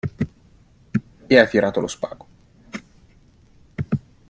E 1.33 1.37
ha 1.37 1.45
tirato 1.45 1.79
lo 1.79 1.85
spago. 1.87 2.25